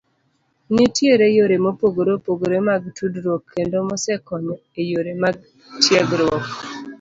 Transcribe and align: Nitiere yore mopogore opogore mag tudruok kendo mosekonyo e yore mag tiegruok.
Nitiere 0.73 1.25
yore 1.37 1.55
mopogore 1.65 2.11
opogore 2.17 2.57
mag 2.67 2.83
tudruok 2.97 3.43
kendo 3.53 3.77
mosekonyo 3.89 4.55
e 4.79 4.81
yore 4.91 5.13
mag 5.23 5.37
tiegruok. 5.83 6.45